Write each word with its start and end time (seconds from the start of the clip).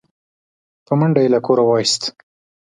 په 0.85 0.93
منډه 0.99 1.19
يې 1.23 1.29
له 1.35 1.39
کوره 1.45 1.63
و 1.65 1.69
ايست 1.79 2.01